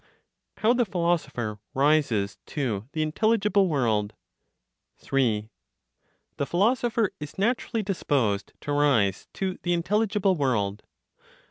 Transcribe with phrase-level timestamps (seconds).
[0.57, 4.15] HOW THE PHILOSOPHER RISES TO THE INTELLIGIBLE WORLD.
[4.97, 5.51] 3.
[6.37, 10.81] The philosopher is naturally disposed to rise to the intelligible world.